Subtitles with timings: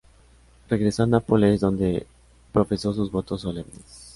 [0.67, 2.07] Regresó a Nápoles, donde
[2.53, 4.09] profesó sus votos solemnes.